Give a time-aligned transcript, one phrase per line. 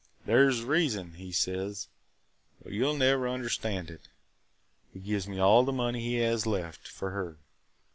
[0.25, 1.87] 'There 's a reason,' he says,
[2.63, 4.09] 'but you 'll never understand it.'
[4.91, 7.37] He gives me all the money he has left– for her.